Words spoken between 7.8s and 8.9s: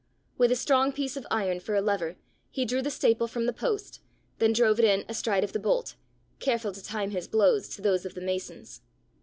those of the masons.